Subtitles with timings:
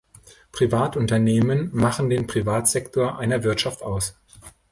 [0.51, 4.15] Privatunternehmen machen den Privatsektor einer Wirtschaft aus.